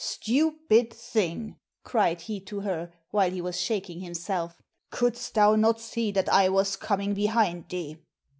"Stupid 0.03 0.91
thing," 0.91 1.57
cried 1.83 2.21
he 2.21 2.39
to 2.39 2.61
her, 2.61 2.91
while 3.11 3.29
he 3.29 3.39
was 3.39 3.61
shaking 3.61 3.99
himself, 3.99 4.59
"couldst 4.89 5.35
thou 5.35 5.55
not 5.55 5.79
see 5.79 6.11
that 6.11 6.27
I 6.27 6.49
was 6.49 6.75
coming 6.75 7.13
behind 7.13 7.69
thee?" 7.69 7.97